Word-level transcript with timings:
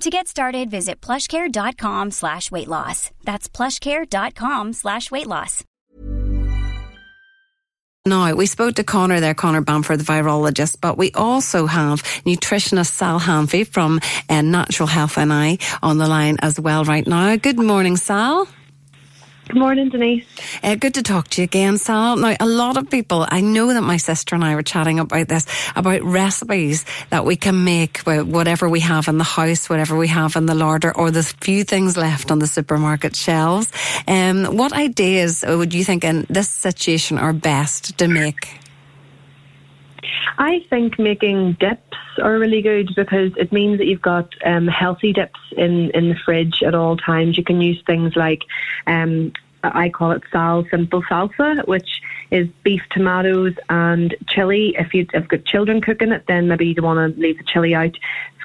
To 0.00 0.10
get 0.10 0.28
started, 0.28 0.70
visit 0.70 1.00
plushcare.com 1.00 2.10
slash 2.10 2.50
weight 2.50 2.68
loss. 2.68 3.10
That's 3.24 3.48
plushcare.com 3.48 4.72
slash 4.72 5.10
weight 5.10 5.26
loss. 5.26 5.64
Now, 8.06 8.34
we 8.34 8.44
spoke 8.44 8.74
to 8.74 8.84
Connor 8.84 9.20
there, 9.20 9.32
Connor 9.32 9.62
Bamford, 9.62 10.00
the 10.00 10.04
virologist, 10.04 10.76
but 10.82 10.98
we 10.98 11.10
also 11.12 11.64
have 11.64 12.02
nutritionist 12.26 12.88
Sal 12.88 13.18
Hanvey 13.18 13.66
from 13.66 13.98
uh, 14.28 14.42
Natural 14.42 14.86
Health 14.86 15.16
NI 15.16 15.58
on 15.82 15.96
the 15.96 16.06
line 16.06 16.36
as 16.42 16.60
well 16.60 16.84
right 16.84 17.06
now. 17.06 17.36
Good 17.36 17.58
morning, 17.58 17.96
Sal. 17.96 18.46
Good 19.46 19.56
morning, 19.56 19.90
Denise. 19.90 20.24
Uh, 20.62 20.74
good 20.74 20.94
to 20.94 21.02
talk 21.02 21.28
to 21.28 21.42
you 21.42 21.44
again, 21.44 21.76
Sal. 21.76 22.16
Now, 22.16 22.34
a 22.40 22.46
lot 22.46 22.78
of 22.78 22.88
people, 22.88 23.26
I 23.28 23.42
know 23.42 23.74
that 23.74 23.82
my 23.82 23.98
sister 23.98 24.34
and 24.34 24.42
I 24.42 24.54
were 24.54 24.62
chatting 24.62 24.98
about 24.98 25.28
this, 25.28 25.46
about 25.76 26.02
recipes 26.02 26.86
that 27.10 27.26
we 27.26 27.36
can 27.36 27.62
make 27.62 28.00
with 28.06 28.26
whatever 28.26 28.70
we 28.70 28.80
have 28.80 29.06
in 29.06 29.18
the 29.18 29.24
house, 29.24 29.68
whatever 29.68 29.96
we 29.96 30.08
have 30.08 30.36
in 30.36 30.46
the 30.46 30.54
larder, 30.54 30.96
or 30.96 31.10
the 31.10 31.22
few 31.22 31.62
things 31.62 31.94
left 31.96 32.30
on 32.30 32.38
the 32.38 32.46
supermarket 32.46 33.14
shelves. 33.14 33.70
Um, 34.08 34.46
what 34.56 34.72
ideas 34.72 35.44
would 35.46 35.74
you 35.74 35.84
think 35.84 36.04
in 36.04 36.26
this 36.30 36.48
situation 36.48 37.18
are 37.18 37.34
best 37.34 37.98
to 37.98 38.08
make? 38.08 38.63
I 40.38 40.64
think 40.70 40.98
making 40.98 41.54
dips 41.60 41.96
are 42.22 42.38
really 42.38 42.62
good 42.62 42.90
because 42.96 43.32
it 43.36 43.52
means 43.52 43.78
that 43.78 43.86
you've 43.86 44.02
got 44.02 44.34
um, 44.44 44.66
healthy 44.66 45.12
dips 45.12 45.40
in, 45.56 45.90
in 45.90 46.08
the 46.08 46.16
fridge 46.24 46.62
at 46.62 46.74
all 46.74 46.96
times. 46.96 47.36
You 47.38 47.44
can 47.44 47.60
use 47.60 47.82
things 47.86 48.16
like 48.16 48.42
um, 48.86 49.32
I 49.62 49.88
call 49.88 50.10
it 50.12 50.22
sal 50.30 50.64
simple 50.70 51.02
salsa, 51.04 51.66
which 51.66 52.00
is 52.34 52.48
beef, 52.64 52.82
tomatoes, 52.90 53.54
and 53.70 54.14
chili. 54.28 54.74
If 54.76 54.92
you've 54.92 55.08
got 55.08 55.44
children 55.44 55.80
cooking 55.80 56.10
it, 56.10 56.24
then 56.26 56.48
maybe 56.48 56.66
you 56.66 56.82
want 56.82 57.14
to 57.14 57.20
leave 57.20 57.38
the 57.38 57.44
chili 57.44 57.74
out. 57.74 57.96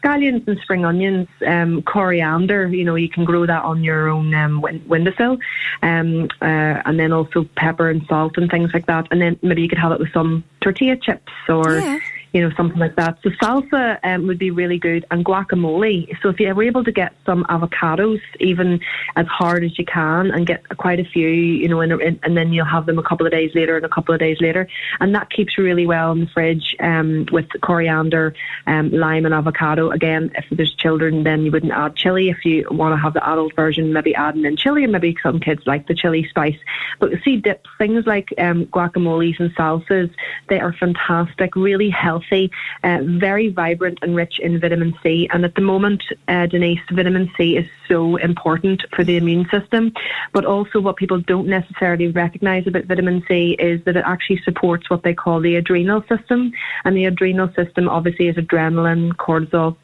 Scallions 0.02 0.48
and 0.48 0.58
spring 0.60 0.86
onions, 0.86 1.28
um, 1.46 1.82
coriander, 1.82 2.68
you 2.68 2.86
know, 2.86 2.96
you 2.96 3.10
can 3.10 3.26
grow 3.26 3.46
that 3.46 3.64
on 3.64 3.84
your 3.84 4.08
own 4.08 4.34
um, 4.34 4.62
windowsill. 4.62 5.40
Um, 5.82 6.30
uh, 6.42 6.82
and 6.86 7.00
then 7.00 7.12
also 7.12 7.46
pepper 7.58 7.90
and 7.90 8.06
salt 8.08 8.38
and 8.38 8.50
things 8.50 8.70
like 8.74 8.86
that. 8.86 9.08
And 9.12 9.22
then 9.22 9.38
maybe 9.42 9.64
you 9.64 9.68
could 9.68 9.80
have 9.80 9.92
it 9.92 10.00
with 10.00 10.14
some 10.14 10.44
tortilla 10.62 10.96
chips 10.96 11.34
or. 11.50 11.80
Yeah 11.80 12.00
you 12.34 12.42
know, 12.42 12.54
something 12.56 12.78
like 12.78 12.96
that. 12.96 13.18
So 13.24 13.30
salsa 13.42 14.00
um, 14.04 14.28
would 14.28 14.38
be 14.38 14.52
really 14.52 14.78
good, 14.78 15.06
and 15.10 15.26
guacamole. 15.26 16.16
So 16.22 16.30
if 16.30 16.40
you 16.40 16.54
were 16.54 16.64
able 16.64 16.84
to 16.84 16.92
get 16.92 17.14
some 17.26 17.44
avocados, 17.46 18.22
even 18.40 18.80
as 19.16 19.26
hard 19.28 19.64
as 19.64 19.78
you 19.80 19.86
can, 19.86 20.32
and 20.32 20.46
get 20.46 20.68
quite 20.78 21.00
a 21.00 21.06
few, 21.06 21.28
you 21.28 21.68
know, 21.68 21.82
in, 21.82 21.92
in, 22.02 22.20
and 22.24 22.38
then 22.38 22.54
you'll 22.54 22.66
have 22.66 22.86
them 22.86 23.00
a 23.00 23.04
couple 23.04 23.26
of 23.26 23.32
days 23.32 23.52
later 23.56 23.78
and 23.78 23.86
a 23.86 23.90
couple 23.90 24.14
of 24.14 24.20
days 24.20 24.38
later, 24.40 24.68
and 25.00 25.16
that 25.16 25.30
keeps 25.32 25.58
really 25.58 25.88
well 25.88 26.12
in 26.12 26.22
the 26.22 26.28
fridge 26.28 26.76
um, 26.80 27.26
with 27.32 27.48
coriander, 27.62 28.36
um, 28.68 28.92
lime, 28.92 29.26
and 29.26 29.34
avocado. 29.34 29.90
Again, 29.90 30.32
if 30.36 30.46
there's 30.52 30.74
children, 30.76 31.24
then 31.24 31.44
you 31.44 31.52
wouldn't 31.52 31.74
add 31.74 31.96
chili. 31.96 32.30
If 32.30 32.46
you 32.46 32.68
want 32.70 32.94
to 32.94 33.02
have 33.02 33.14
the 33.14 33.28
adult 33.28 33.56
version, 33.56 33.92
maybe 33.92 34.14
adding 34.14 34.46
in 34.46 34.56
chili, 34.56 34.84
and 34.84 34.92
maybe 34.92 35.16
some 35.24 35.40
kids 35.40 35.64
like 35.66 35.88
the 35.88 35.96
chili 35.96 36.28
spice. 36.30 36.58
But 37.00 37.12
see, 37.24 37.38
dips, 37.38 37.70
things 37.80 38.06
like 38.06 38.34
um, 38.38 38.68
guacamoles 38.68 39.40
and 39.40 39.56
salsas, 39.56 40.14
they 40.48 40.60
are 40.60 40.74
fantastic, 40.74 41.56
really 41.56 41.90
healthy 41.90 42.19
healthy, 42.20 42.52
uh, 42.84 43.00
very 43.04 43.50
vibrant 43.50 44.00
and 44.02 44.16
rich 44.16 44.40
in 44.40 44.60
vitamin 44.60 44.94
C. 45.02 45.30
And 45.32 45.46
at 45.46 45.56
the 45.56 45.62
moment, 45.62 46.04
uh, 46.28 46.46
Denise, 46.48 46.80
vitamin 46.92 47.32
C 47.38 47.58
is 47.58 47.68
so 47.88 48.18
important 48.18 48.84
for 48.96 49.04
the 49.04 49.18
immune 49.18 49.48
system. 49.50 49.94
But 50.34 50.46
also, 50.46 50.80
what 50.80 50.98
people 50.98 51.20
don't 51.20 51.48
necessarily 51.48 52.08
recognize 52.08 52.68
about 52.68 52.86
vitamin 52.86 53.24
C 53.28 53.56
is 53.60 53.84
that 53.86 53.96
it 53.96 54.04
actually 54.06 54.42
supports 54.44 54.90
what 54.90 55.04
they 55.04 55.14
call 55.14 55.40
the 55.40 55.56
adrenal 55.56 56.04
system. 56.08 56.52
And 56.86 56.96
the 56.96 57.06
adrenal 57.06 57.52
system 57.54 57.90
obviously 57.90 58.28
is 58.28 58.36
adrenaline, 58.36 59.14
cortisol, 59.14 59.76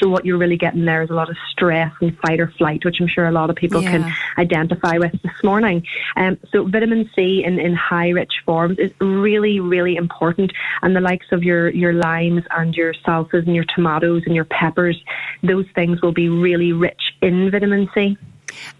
so 0.00 0.08
what 0.08 0.24
you're 0.24 0.38
really 0.38 0.56
getting 0.56 0.84
there 0.84 1.02
is 1.02 1.10
a 1.10 1.14
lot 1.14 1.30
of 1.30 1.36
stress 1.50 1.92
and 2.00 2.16
fight 2.18 2.40
or 2.40 2.52
flight, 2.58 2.84
which 2.84 3.00
I'm 3.00 3.08
sure 3.08 3.26
a 3.26 3.32
lot 3.32 3.50
of 3.50 3.56
people 3.56 3.82
yeah. 3.82 3.90
can 3.90 4.14
identify 4.38 4.98
with 4.98 5.12
this 5.22 5.42
morning. 5.42 5.84
Um, 6.16 6.38
so 6.50 6.66
vitamin 6.66 7.10
C 7.14 7.42
in, 7.44 7.58
in 7.58 7.74
high 7.74 8.10
rich 8.10 8.32
forms 8.44 8.78
is 8.78 8.90
really, 9.00 9.60
really 9.60 9.96
important. 9.96 10.52
And 10.82 10.94
the 10.94 11.00
likes 11.00 11.26
of 11.32 11.42
your, 11.42 11.70
your 11.70 11.92
limes 11.92 12.42
and 12.50 12.74
your 12.74 12.94
salsas 12.94 13.46
and 13.46 13.54
your 13.54 13.64
tomatoes 13.74 14.22
and 14.26 14.34
your 14.34 14.46
peppers, 14.46 15.00
those 15.42 15.66
things 15.74 16.02
will 16.02 16.12
be 16.12 16.28
really 16.28 16.72
rich 16.72 17.00
in 17.22 17.50
vitamin 17.50 17.88
C. 17.94 18.16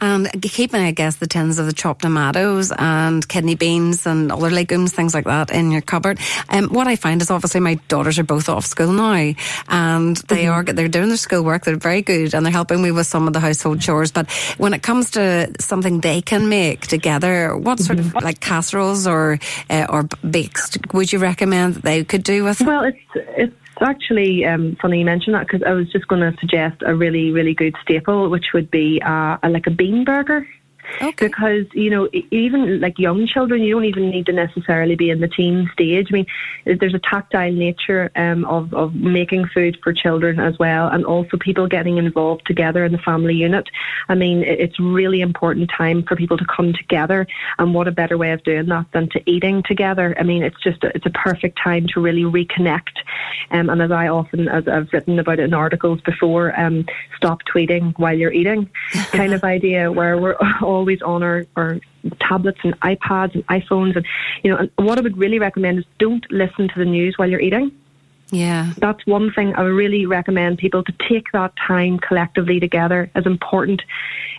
And 0.00 0.30
keeping, 0.42 0.80
I 0.80 0.90
guess, 0.90 1.16
the 1.16 1.26
tins 1.26 1.58
of 1.58 1.66
the 1.66 1.72
chopped 1.72 2.02
tomatoes 2.02 2.72
and 2.76 3.26
kidney 3.28 3.54
beans 3.54 4.06
and 4.06 4.30
other 4.30 4.50
legumes, 4.50 4.92
things 4.92 5.14
like 5.14 5.24
that, 5.24 5.50
in 5.50 5.70
your 5.70 5.80
cupboard. 5.80 6.18
Um, 6.48 6.68
what 6.68 6.86
I 6.86 6.96
find 6.96 7.22
is 7.22 7.30
obviously 7.30 7.60
my 7.60 7.74
daughters 7.88 8.18
are 8.18 8.24
both 8.24 8.48
off 8.48 8.66
school 8.66 8.92
now, 8.92 9.32
and 9.68 10.16
they 10.28 10.44
mm-hmm. 10.44 10.52
are 10.52 10.64
they're 10.64 10.88
doing 10.88 11.08
their 11.08 11.16
schoolwork. 11.16 11.64
They're 11.64 11.76
very 11.76 12.02
good, 12.02 12.34
and 12.34 12.44
they're 12.44 12.52
helping 12.52 12.82
me 12.82 12.90
with 12.90 13.06
some 13.06 13.26
of 13.26 13.32
the 13.32 13.40
household 13.40 13.80
chores. 13.80 14.12
But 14.12 14.30
when 14.58 14.74
it 14.74 14.82
comes 14.82 15.12
to 15.12 15.52
something 15.60 16.00
they 16.00 16.22
can 16.22 16.48
make 16.48 16.86
together, 16.86 17.56
what 17.56 17.80
sort 17.80 17.98
mm-hmm. 17.98 18.16
of 18.16 18.24
like 18.24 18.40
casseroles 18.40 19.06
or 19.06 19.38
uh, 19.70 19.86
or 19.88 20.04
bakes 20.28 20.76
would 20.92 21.12
you 21.12 21.18
recommend 21.18 21.74
that 21.74 21.82
they 21.82 22.04
could 22.04 22.22
do 22.22 22.44
with? 22.44 22.60
Well, 22.60 22.84
it's 22.84 22.98
it's 23.14 23.54
it's 23.76 23.82
actually 23.82 24.44
um, 24.44 24.76
funny 24.80 25.00
you 25.00 25.04
mention 25.04 25.32
that 25.32 25.46
because 25.46 25.62
I 25.66 25.72
was 25.72 25.90
just 25.90 26.06
going 26.06 26.20
to 26.20 26.36
suggest 26.38 26.82
a 26.86 26.94
really, 26.94 27.32
really 27.32 27.54
good 27.54 27.74
staple, 27.82 28.30
which 28.30 28.46
would 28.54 28.70
be 28.70 29.02
uh, 29.04 29.38
a, 29.42 29.48
like 29.48 29.63
a 29.66 29.70
bean 29.70 30.04
burger. 30.04 30.46
Okay. 31.00 31.26
Because, 31.26 31.66
you 31.72 31.90
know, 31.90 32.08
even 32.30 32.80
like 32.80 32.98
young 32.98 33.26
children, 33.26 33.62
you 33.62 33.74
don't 33.74 33.84
even 33.84 34.10
need 34.10 34.26
to 34.26 34.32
necessarily 34.32 34.96
be 34.96 35.10
in 35.10 35.20
the 35.20 35.28
teen 35.28 35.70
stage. 35.72 36.08
I 36.10 36.12
mean, 36.12 36.26
there's 36.64 36.94
a 36.94 36.98
tactile 36.98 37.52
nature 37.52 38.10
um, 38.16 38.44
of, 38.44 38.72
of 38.74 38.94
making 38.94 39.46
food 39.46 39.78
for 39.82 39.92
children 39.92 40.40
as 40.40 40.58
well, 40.58 40.88
and 40.88 41.04
also 41.04 41.36
people 41.36 41.66
getting 41.66 41.98
involved 41.98 42.46
together 42.46 42.84
in 42.84 42.92
the 42.92 42.98
family 42.98 43.34
unit. 43.34 43.68
I 44.08 44.14
mean, 44.14 44.42
it's 44.42 44.78
really 44.78 45.20
important 45.20 45.70
time 45.76 46.02
for 46.02 46.16
people 46.16 46.36
to 46.38 46.46
come 46.46 46.72
together, 46.72 47.26
and 47.58 47.74
what 47.74 47.88
a 47.88 47.92
better 47.92 48.18
way 48.18 48.32
of 48.32 48.42
doing 48.44 48.66
that 48.66 48.86
than 48.92 49.08
to 49.10 49.30
eating 49.30 49.62
together. 49.66 50.14
I 50.18 50.22
mean, 50.22 50.42
it's 50.42 50.62
just 50.62 50.82
a, 50.84 50.94
it's 50.94 51.06
a 51.06 51.10
perfect 51.10 51.58
time 51.62 51.86
to 51.94 52.00
really 52.00 52.22
reconnect. 52.22 52.98
Um, 53.50 53.70
and 53.70 53.82
as 53.82 53.90
I 53.90 54.08
often, 54.08 54.48
as 54.48 54.66
I've 54.68 54.92
written 54.92 55.18
about 55.18 55.38
it 55.38 55.44
in 55.44 55.54
articles 55.54 56.00
before, 56.00 56.58
um, 56.58 56.86
stop 57.16 57.42
tweeting 57.44 57.96
while 57.98 58.16
you're 58.16 58.32
eating, 58.32 58.70
kind 59.12 59.32
of 59.32 59.44
idea 59.44 59.90
where 59.90 60.18
we're 60.18 60.36
all 60.62 60.73
always 60.74 61.00
on 61.02 61.22
our, 61.22 61.46
our 61.56 61.80
tablets 62.20 62.58
and 62.64 62.78
iPads 62.80 63.34
and 63.34 63.46
iPhones. 63.46 63.96
And, 63.96 64.06
you 64.42 64.50
know, 64.50 64.56
and 64.58 64.70
what 64.76 64.98
I 64.98 65.00
would 65.00 65.16
really 65.16 65.38
recommend 65.38 65.78
is 65.78 65.84
don't 65.98 66.24
listen 66.30 66.68
to 66.68 66.78
the 66.78 66.84
news 66.84 67.16
while 67.16 67.30
you're 67.30 67.40
eating. 67.40 67.72
Yeah. 68.30 68.72
That's 68.78 69.06
one 69.06 69.32
thing 69.32 69.54
I 69.54 69.62
would 69.62 69.74
really 69.74 70.06
recommend 70.06 70.58
people 70.58 70.82
to 70.82 70.92
take 71.08 71.30
that 71.32 71.52
time 71.56 71.98
collectively 71.98 72.58
together 72.58 73.10
as 73.14 73.26
important, 73.26 73.82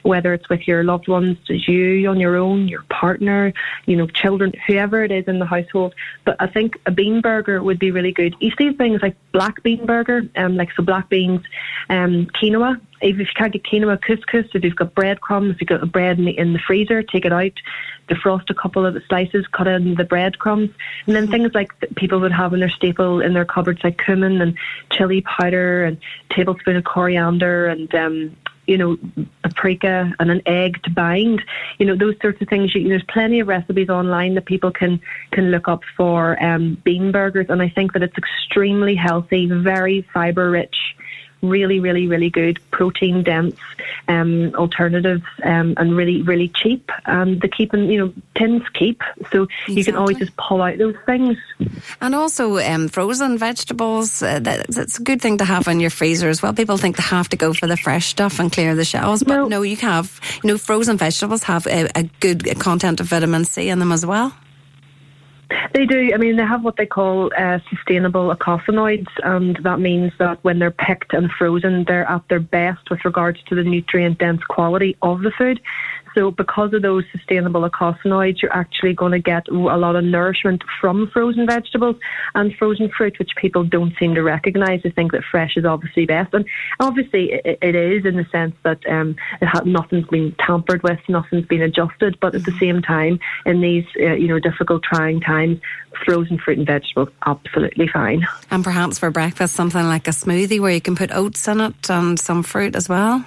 whether 0.04 0.34
it's 0.34 0.50
with 0.50 0.68
your 0.68 0.84
loved 0.84 1.08
ones, 1.08 1.38
as 1.50 1.68
you 1.68 2.10
on 2.10 2.20
your 2.20 2.36
own, 2.36 2.68
your 2.68 2.84
partner, 2.90 3.54
you 3.86 3.96
know, 3.96 4.08
children, 4.08 4.52
whoever 4.68 5.04
it 5.04 5.12
is 5.12 5.26
in 5.28 5.40
the 5.40 5.46
household. 5.46 5.94
But 6.26 6.36
I 6.40 6.48
think 6.48 6.78
a 6.86 6.92
bean 6.92 7.22
burger 7.22 7.62
would 7.64 7.80
be 7.80 7.92
really 7.92 8.12
good. 8.12 8.36
You 8.40 8.52
see 8.58 8.74
things 8.74 9.02
like 9.02 9.16
black 9.32 9.64
bean 9.64 9.86
burger, 9.86 10.24
um, 10.36 10.58
like 10.58 10.72
so 10.76 10.84
black 10.84 11.08
beans, 11.08 11.42
um, 11.90 12.28
quinoa, 12.36 12.82
if 13.06 13.20
you 13.20 13.26
can't 13.36 13.54
get 13.54 13.64
quinoa 13.64 14.00
couscous, 14.00 14.50
if 14.56 14.64
you've 14.64 14.76
got 14.76 14.96
breadcrumbs, 14.96 15.54
if 15.54 15.62
you've 15.62 15.70
got 15.70 15.80
the 15.80 15.86
bread 15.86 16.18
in 16.18 16.26
the, 16.26 16.38
in 16.38 16.54
the 16.54 16.60
freezer, 16.60 17.04
take 17.04 17.24
it 17.24 17.32
out, 17.32 17.52
defrost 18.10 18.50
a 18.50 18.56
couple 18.56 18.86
of 18.86 18.96
the 18.96 19.02
slices, 19.08 19.46
cut 19.52 19.68
in 19.68 19.94
the 19.96 20.04
breadcrumbs, 20.04 20.72
and 21.06 21.16
then 21.16 21.30
things 21.30 21.52
like 21.54 21.72
people 21.96 22.20
would 22.20 22.32
have 22.32 22.54
in 22.54 22.60
their 22.60 22.70
staple 22.70 23.22
in 23.22 23.34
their 23.34 23.46
cupboards 23.46 23.84
like 23.84 24.02
cumin 24.04 24.42
and 24.42 24.58
chili 24.90 25.22
powder 25.22 25.86
and 25.86 25.98
tablespoon 26.32 26.76
of 26.76 26.84
coriander 26.84 27.68
and 27.68 27.94
um, 27.94 28.36
you 28.66 28.80
know, 28.80 28.98
paprika 29.44 30.12
and 30.20 30.32
an 30.32 30.42
egg 30.48 30.82
to 30.82 30.90
bind. 30.90 31.44
You 31.78 31.86
know, 31.86 31.96
those 31.96 32.16
sorts 32.24 32.42
of 32.42 32.48
things. 32.48 32.74
You, 32.74 32.88
there's 32.88 33.04
plenty 33.04 33.40
of 33.40 33.48
recipes 33.48 33.90
online 33.90 34.34
that 34.34 34.46
people 34.46 34.72
can 34.72 35.00
can 35.32 35.52
look 35.52 35.68
up 35.68 35.82
for 35.96 36.44
um, 36.44 36.82
bean 36.84 37.12
burgers, 37.12 37.46
and 37.50 37.62
I 37.62 37.70
think 37.70 37.94
that 37.94 38.02
it's 38.02 38.18
extremely 38.18 38.96
healthy, 38.96 39.48
very 39.48 40.08
fiber 40.12 40.50
rich 40.50 40.76
really, 41.42 41.80
really, 41.80 42.08
really 42.08 42.30
good 42.30 42.60
protein 42.72 43.24
dense 43.24 43.56
um, 44.08 44.54
alternatives 44.56 45.24
um, 45.44 45.74
and 45.78 45.96
really, 45.96 46.22
really 46.22 46.50
cheap. 46.50 46.90
And 47.06 47.42
the 47.42 47.48
keeping, 47.48 47.90
you 47.90 48.00
know, 48.00 48.14
tins 48.36 48.64
keep, 48.74 49.02
so 49.32 49.44
exactly. 49.44 49.76
you 49.76 49.84
can 49.86 49.96
always 49.96 50.18
just 50.18 50.36
pull 50.38 50.62
out 50.62 50.78
those 50.78 50.96
things. 51.06 51.38
And 52.02 52.16
also 52.16 52.58
um, 52.60 52.88
frozen 52.88 53.38
vegetables. 53.38 54.22
Uh, 54.22 54.40
that's 54.40 55.00
a 55.00 55.04
good 55.04 55.22
thing 55.22 55.38
to 55.38 55.46
have 55.46 55.68
in 55.68 55.80
your 55.80 55.90
freezer 55.90 56.30
as 56.30 56.42
well. 56.42 56.54
People 56.54 56.78
think 56.78 56.98
they 56.98 57.04
have 57.04 57.30
to 57.30 57.38
go 57.38 57.54
for 57.54 57.68
the 57.68 57.78
fresh 57.78 58.08
stuff 58.08 58.40
and 58.40 58.52
clear 58.52 58.76
the 58.76 58.86
shelves, 58.86 59.24
but 59.24 59.36
no, 59.36 59.48
no 59.48 59.62
you 59.62 59.76
have, 59.78 60.20
you 60.44 60.50
know, 60.50 60.58
frozen 60.58 60.98
vegetables 60.98 61.44
have 61.44 61.68
a, 61.68 61.90
a 61.96 62.04
good 62.20 62.60
content 62.60 63.00
of 63.00 63.08
vitamin 63.08 63.46
C 63.46 63.70
in 63.70 63.80
them 63.80 63.92
as 63.92 64.06
well. 64.06 64.34
They 65.74 65.86
do. 65.86 66.12
I 66.14 66.18
mean, 66.18 66.38
they 66.38 66.46
have 66.46 66.64
what 66.64 66.78
they 66.78 66.86
call 66.86 67.32
uh, 67.38 67.60
sustainable 67.70 68.34
eicosanoids, 68.36 69.08
and 69.24 69.58
that 69.64 69.80
means 69.80 70.12
that 70.20 70.44
when 70.44 70.60
they're 70.60 70.72
picked 70.72 71.14
and 71.14 71.30
frozen, 71.32 71.84
they're 71.86 72.10
at 72.10 72.28
their 72.30 72.40
best 72.40 72.90
with 72.90 73.04
regards 73.06 73.42
to 73.44 73.56
the 73.56 73.64
nutrient 73.64 74.18
dense 74.18 74.44
quality 74.44 74.98
of 75.02 75.22
the 75.22 75.32
food. 75.32 75.62
So 76.16 76.32
because 76.32 76.74
of 76.74 76.82
those 76.82 77.04
sustainable 77.12 77.70
eicosanoids, 77.70 78.42
you're 78.42 78.54
actually 78.54 78.94
going 78.94 79.12
to 79.12 79.20
get 79.20 79.48
a 79.50 79.78
lot 79.78 79.96
of 79.96 80.04
nourishment 80.04 80.64
from 80.80 81.10
frozen 81.12 81.46
vegetables 81.46 81.98
and 82.34 82.56
frozen 82.56 82.90
fruit, 82.90 83.20
which 83.20 83.32
people 83.36 83.66
don't 83.66 83.94
seem 84.00 84.16
to 84.16 84.24
recognise. 84.24 84.82
They 84.82 84.92
think 84.92 85.12
that 85.12 85.24
fresh 85.30 85.58
is 85.58 85.66
obviously 85.66 86.06
best, 86.06 86.34
and 86.34 86.46
obviously 86.80 87.34
it, 87.44 87.76
is 87.76 88.06
in 88.06 88.16
the 88.16 88.26
sense 88.32 88.56
that 88.64 88.80
um, 88.88 89.16
it 89.42 89.66
nothing's 89.66 90.08
been 90.08 90.34
tampered 90.40 90.82
with, 90.84 91.00
nothing's 91.10 91.46
been 91.46 91.62
adjusted. 91.62 92.18
But 92.22 92.34
at 92.34 92.46
the 92.46 92.54
same 92.54 92.82
time, 92.82 93.20
in 93.46 93.60
these 93.60 93.86
uh, 94.00 94.14
you 94.14 94.28
know 94.28 94.40
difficult, 94.40 94.84
trying 94.84 95.20
times, 95.20 95.60
frozen 96.06 96.38
fruit 96.38 96.58
and 96.58 96.68
vegetables 96.68 97.10
absolutely 97.26 97.90
fine. 97.90 98.26
And 98.50 98.64
perhaps 98.64 99.00
for 99.00 99.12
breakfast, 99.12 99.54
something 99.54 99.84
like 99.84 100.08
a 100.08 100.12
smoothie 100.12 100.62
where 100.62 100.72
you 100.72 100.82
can 100.82 100.96
put 100.96 101.12
oats 101.12 101.46
in 101.48 101.60
it 101.60 101.90
and 101.90 102.18
some 102.18 102.42
fruit 102.42 102.76
as 102.76 102.88
well. 102.88 103.26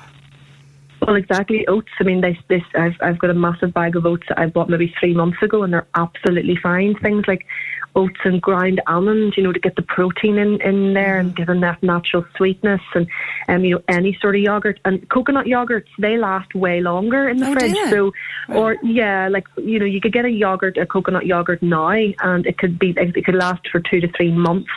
Well, 1.09 1.17
exactly. 1.17 1.67
Oats. 1.69 1.89
I 1.99 2.05
mean, 2.05 2.21
this, 2.21 2.37
this, 2.49 2.63
I've, 2.75 2.97
I've 3.01 3.19
got 3.19 3.31
a 3.31 3.35
massive 3.35 3.73
bag 3.73 3.97
of 3.97 4.05
oats 4.05 4.25
that 4.29 4.39
I 4.39 4.45
bought 4.45 4.69
maybe 4.69 4.95
three 5.01 5.15
months 5.15 5.39
ago, 5.43 5.63
and 5.63 5.73
they're 5.73 5.87
absolutely 5.95 6.57
fine. 6.63 6.97
Things 6.97 7.25
like 7.27 7.47
oats 7.97 8.21
and 8.25 8.43
ground 8.43 8.83
almonds, 8.87 9.35
you 9.35 9.43
know, 9.43 9.51
to 9.51 9.59
get 9.59 9.75
the 9.75 9.83
protein 9.83 10.37
in, 10.37 10.61
in 10.61 10.93
there 10.93 11.19
and 11.19 11.35
give 11.35 11.47
them 11.47 11.63
that 11.63 11.83
natural 11.83 12.27
sweetness, 12.37 12.83
and 12.95 13.09
um, 13.49 13.65
you 13.65 13.77
know, 13.77 13.83
any 13.89 14.19
sort 14.21 14.37
of 14.37 14.43
yogurt 14.43 14.81
and 14.85 15.09
coconut 15.09 15.47
yogurts. 15.47 15.89
They 15.99 16.19
last 16.19 16.55
way 16.55 16.83
longer 16.83 17.27
in 17.27 17.39
the 17.39 17.49
oh, 17.49 17.53
fridge. 17.55 17.77
So, 17.89 18.13
or 18.51 18.77
yeah, 18.83 19.29
like 19.31 19.47
you 19.57 19.79
know, 19.79 19.87
you 19.87 20.03
could 20.03 20.13
get 20.13 20.27
a 20.27 20.31
yogurt, 20.31 20.77
a 20.77 20.85
coconut 20.85 21.25
yogurt 21.25 21.63
now, 21.63 21.89
and 21.89 22.47
it 22.47 22.59
could 22.59 22.79
be, 22.79 22.93
it 22.99 23.25
could 23.25 23.35
last 23.35 23.67
for 23.73 23.81
two 23.81 24.03
to 24.03 24.09
three 24.13 24.31
months 24.31 24.69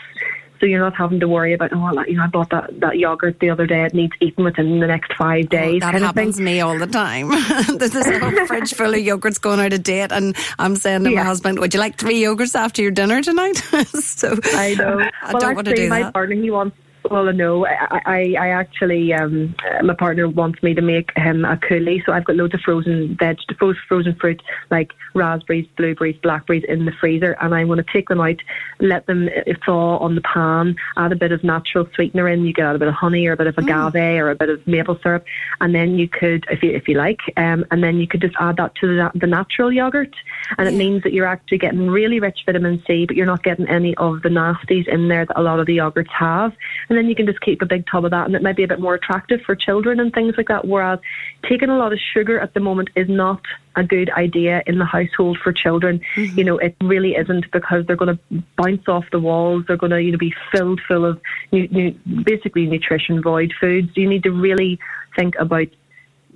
so 0.61 0.67
you're 0.67 0.79
not 0.79 0.95
having 0.95 1.19
to 1.19 1.27
worry 1.27 1.53
about 1.53 1.73
oh 1.73 2.03
you 2.05 2.15
know 2.15 2.23
I 2.23 2.27
bought 2.27 2.51
that, 2.51 2.79
that 2.79 2.99
yogurt 2.99 3.39
the 3.39 3.49
other 3.49 3.65
day 3.65 3.83
it 3.83 3.93
needs 3.93 4.13
eaten 4.21 4.43
within 4.43 4.79
the 4.79 4.87
next 4.87 5.13
five 5.15 5.45
oh, 5.45 5.49
days. 5.49 5.81
Oh, 5.83 5.91
that 5.91 6.01
happens 6.01 6.37
to 6.37 6.43
me 6.43 6.61
all 6.61 6.77
the 6.77 6.87
time. 6.87 7.29
There's 7.77 7.91
this 7.91 8.19
whole 8.19 8.45
fridge 8.45 8.73
full 8.73 8.93
of 8.93 8.99
yogurts 8.99 9.41
going 9.41 9.59
out 9.59 9.73
of 9.73 9.81
date, 9.83 10.11
and 10.11 10.35
I'm 10.59 10.75
saying 10.75 11.03
to 11.03 11.09
yeah. 11.09 11.17
my 11.17 11.23
husband, 11.23 11.59
"Would 11.59 11.73
you 11.73 11.79
like 11.79 11.97
three 11.97 12.21
yogurts 12.21 12.55
after 12.55 12.81
your 12.81 12.91
dinner 12.91 13.21
tonight?" 13.21 13.57
so 13.93 14.37
I 14.53 14.75
know. 14.75 14.99
I 15.23 15.33
well, 15.33 15.39
don't 15.41 15.55
want 15.55 15.67
to 15.67 15.75
do 15.75 15.89
my 15.89 16.03
that. 16.03 16.13
partner 16.13 16.35
he 16.35 16.51
wants 16.51 16.77
well, 17.09 17.31
no, 17.33 17.65
I, 17.65 18.01
I, 18.05 18.35
I 18.39 18.47
actually, 18.49 19.13
um, 19.13 19.55
my 19.83 19.93
partner 19.93 20.27
wants 20.29 20.61
me 20.61 20.73
to 20.73 20.81
make 20.81 21.11
him 21.15 21.45
a 21.45 21.57
coulis, 21.57 22.05
so 22.05 22.13
I've 22.13 22.25
got 22.25 22.35
loads 22.35 22.53
of 22.53 22.61
frozen 22.61 23.15
vegetables, 23.19 23.77
frozen 23.87 24.15
fruit 24.15 24.41
like 24.69 24.91
raspberries, 25.13 25.67
blueberries, 25.77 26.17
blackberries 26.21 26.63
in 26.67 26.85
the 26.85 26.91
freezer, 26.91 27.35
and 27.41 27.55
I'm 27.55 27.67
going 27.67 27.83
to 27.83 27.91
take 27.91 28.09
them 28.09 28.21
out, 28.21 28.41
let 28.79 29.07
them 29.07 29.29
thaw 29.65 29.97
on 29.97 30.15
the 30.15 30.21
pan, 30.21 30.75
add 30.97 31.11
a 31.11 31.15
bit 31.15 31.31
of 31.31 31.43
natural 31.43 31.87
sweetener 31.95 32.27
in. 32.27 32.45
You 32.45 32.53
get 32.53 32.65
add 32.65 32.75
a 32.75 32.79
bit 32.79 32.87
of 32.87 32.93
honey 32.93 33.25
or 33.27 33.33
a 33.33 33.37
bit 33.37 33.47
of 33.47 33.57
agave 33.57 33.93
mm. 33.93 34.19
or 34.19 34.29
a 34.29 34.35
bit 34.35 34.49
of 34.49 34.65
maple 34.67 34.99
syrup, 35.01 35.25
and 35.59 35.73
then 35.73 35.95
you 35.95 36.07
could, 36.07 36.45
if 36.49 36.61
you 36.61 36.71
if 36.71 36.87
you 36.87 36.95
like, 36.95 37.19
um, 37.37 37.65
and 37.71 37.83
then 37.83 37.97
you 37.97 38.07
could 38.07 38.21
just 38.21 38.35
add 38.39 38.57
that 38.57 38.75
to 38.75 38.87
the, 38.87 39.11
the 39.15 39.27
natural 39.27 39.71
yogurt, 39.71 40.15
and 40.57 40.67
yeah. 40.67 40.73
it 40.73 40.77
means 40.77 41.03
that 41.03 41.13
you're 41.13 41.25
actually 41.25 41.57
getting 41.57 41.89
really 41.89 42.19
rich 42.19 42.39
vitamin 42.45 42.81
C, 42.85 43.05
but 43.05 43.15
you're 43.15 43.25
not 43.25 43.43
getting 43.43 43.67
any 43.67 43.95
of 43.97 44.21
the 44.21 44.29
nasties 44.29 44.87
in 44.87 45.07
there 45.07 45.25
that 45.25 45.39
a 45.39 45.41
lot 45.41 45.59
of 45.59 45.65
the 45.65 45.77
yogurts 45.77 46.11
have 46.11 46.53
and 46.91 46.97
then 46.97 47.07
you 47.07 47.15
can 47.15 47.25
just 47.25 47.39
keep 47.39 47.61
a 47.61 47.65
big 47.65 47.87
tub 47.89 48.03
of 48.03 48.11
that, 48.11 48.25
and 48.25 48.35
it 48.35 48.43
might 48.43 48.57
be 48.57 48.65
a 48.65 48.67
bit 48.67 48.81
more 48.81 48.95
attractive 48.95 49.39
for 49.45 49.55
children 49.55 49.97
and 50.01 50.11
things 50.11 50.35
like 50.35 50.49
that. 50.49 50.67
Whereas 50.67 50.99
taking 51.47 51.69
a 51.69 51.77
lot 51.77 51.93
of 51.93 51.99
sugar 52.13 52.37
at 52.37 52.53
the 52.53 52.59
moment 52.59 52.89
is 52.97 53.07
not 53.07 53.41
a 53.77 53.83
good 53.85 54.09
idea 54.09 54.61
in 54.67 54.77
the 54.77 54.83
household 54.83 55.37
for 55.41 55.53
children. 55.53 56.01
Mm-hmm. 56.15 56.37
You 56.37 56.43
know, 56.43 56.57
it 56.57 56.75
really 56.83 57.15
isn't 57.15 57.49
because 57.53 57.85
they're 57.85 57.95
going 57.95 58.17
to 58.17 58.43
bounce 58.57 58.89
off 58.89 59.05
the 59.09 59.21
walls. 59.21 59.63
They're 59.69 59.77
going 59.77 59.91
to 59.91 60.01
you 60.01 60.11
know 60.11 60.17
be 60.17 60.33
filled 60.51 60.81
full 60.85 61.05
of 61.05 61.21
new, 61.53 61.65
new, 61.69 61.91
basically 62.25 62.65
nutrition 62.65 63.21
void 63.21 63.53
foods. 63.57 63.95
You 63.95 64.09
need 64.09 64.23
to 64.23 64.31
really 64.31 64.77
think 65.15 65.35
about 65.39 65.67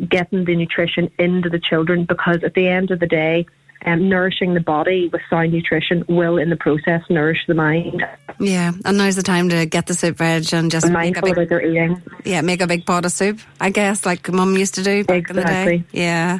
getting 0.07 0.45
the 0.45 0.55
nutrition 0.55 1.11
into 1.19 1.49
the 1.49 1.59
children 1.59 2.05
because 2.05 2.45
at 2.45 2.53
the 2.53 2.69
end 2.69 2.91
of 2.91 3.01
the 3.01 3.07
day 3.07 3.45
um, 3.85 4.09
nourishing 4.09 4.53
the 4.53 4.59
body 4.59 5.09
with 5.11 5.21
sound 5.29 5.53
nutrition 5.53 6.03
will, 6.07 6.37
in 6.37 6.49
the 6.49 6.55
process, 6.55 7.01
nourish 7.09 7.39
the 7.47 7.53
mind. 7.53 8.03
Yeah, 8.39 8.73
and 8.83 8.97
now's 8.97 9.15
the 9.15 9.23
time 9.23 9.49
to 9.49 9.65
get 9.65 9.87
the 9.87 9.93
soup 9.93 10.17
veg 10.17 10.53
and 10.53 10.71
just 10.71 10.89
make 10.89 11.17
a 11.17 11.21
big, 11.21 11.33
about 11.33 11.49
their 11.49 11.65
eating. 11.65 12.01
Yeah, 12.23 12.41
make 12.41 12.61
a 12.61 12.67
big 12.67 12.85
pot 12.85 13.05
of 13.05 13.11
soup. 13.11 13.39
I 13.59 13.69
guess, 13.69 14.05
like 14.05 14.31
Mum 14.31 14.55
used 14.57 14.75
to 14.75 14.83
do 14.83 15.03
back 15.03 15.29
exactly. 15.29 15.41
in 15.41 15.81
the 15.81 15.83
day. 15.83 15.85
Yeah, 15.91 16.39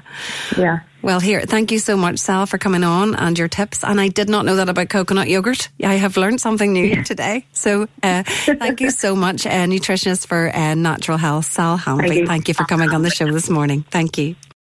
yeah. 0.58 0.80
Well, 1.02 1.20
here, 1.20 1.42
thank 1.42 1.72
you 1.72 1.78
so 1.78 1.96
much, 1.96 2.18
Sal, 2.18 2.48
for 2.48 2.58
coming 2.58 2.84
on 2.84 3.14
and 3.14 3.38
your 3.38 3.48
tips. 3.48 3.84
And 3.84 4.02
I 4.02 4.08
did 4.08 4.28
not 4.28 4.44
know 4.44 4.56
that 4.56 4.70
about 4.70 4.90
coconut 4.90 5.30
yogurt. 5.30 5.70
I 5.84 5.94
have 5.96 6.18
learned 6.18 6.42
something 6.42 6.74
new 6.74 7.04
today. 7.04 7.46
So, 7.54 7.88
uh, 8.02 8.24
thank 8.26 8.82
you 8.82 8.90
so 8.90 9.16
much, 9.16 9.46
uh, 9.46 9.66
nutritionist 9.68 10.26
for 10.26 10.50
uh, 10.50 10.74
natural 10.74 11.20
health, 11.20 11.46
Sal 11.46 11.78
Hanvey. 11.78 12.08
Thank, 12.08 12.28
thank 12.28 12.48
you 12.48 12.54
for 12.56 12.64
coming 12.64 12.90
on 12.90 13.04
the 13.04 13.12
show 13.12 13.32
this 13.32 13.52
morning. 13.52 13.86
Thank 13.92 14.18
you. 14.18 14.36